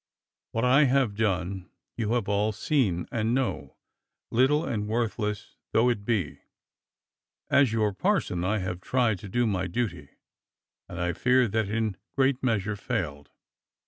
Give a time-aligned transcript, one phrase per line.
[0.55, 3.75] AMiat I have done, you have all seen and know,
[4.31, 6.39] little and worthless though it be.
[7.51, 10.09] As your parson I have tried to do my duty,
[10.89, 13.29] and I fear have in great measure failed.